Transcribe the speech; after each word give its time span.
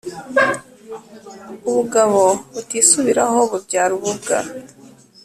Ubugabo 1.69 2.21
butisubiraho 2.53 3.39
bubyara 3.51 3.91
ububwa. 3.99 4.37